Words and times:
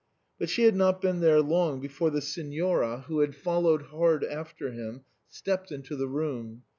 But 0.39 0.49
he 0.49 0.63
had 0.63 0.75
not 0.75 0.99
been 0.99 1.19
there 1.19 1.41
long 1.43 1.79
before 1.79 2.09
the 2.09 2.23
Signora, 2.23 3.01
who 3.07 3.19
had 3.19 3.35
followed 3.35 3.83
hard 3.83 4.23
after 4.23 4.71
him, 4.71 5.03
stepped 5.29 5.71
into 5.71 5.95
the 5.95 6.07
room. 6.07 6.63